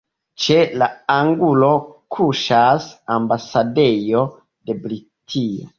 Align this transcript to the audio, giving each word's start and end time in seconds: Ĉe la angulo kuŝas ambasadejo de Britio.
Ĉe 0.43 0.55
la 0.83 0.87
angulo 1.15 1.69
kuŝas 2.17 2.89
ambasadejo 3.19 4.27
de 4.39 4.83
Britio. 4.87 5.67